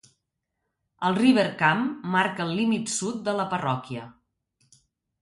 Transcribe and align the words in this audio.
El 1.09 1.17
River 1.19 1.43
Cam 1.59 1.85
marca 2.17 2.49
el 2.49 2.57
límit 2.63 2.93
sud 2.97 3.23
de 3.31 3.39
la 3.41 3.49
parròquia. 3.57 4.11